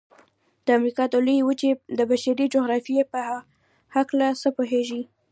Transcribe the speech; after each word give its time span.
د 0.65 0.67
امریکا 0.77 1.03
د 1.09 1.15
لویې 1.25 1.43
وچې 1.47 1.69
د 1.97 1.99
بشري 2.11 2.45
جغرافیې 2.55 3.03
په 3.11 3.19
هلکه 3.93 4.15
څه 4.41 4.49
پوهیږئ؟ 4.57 5.03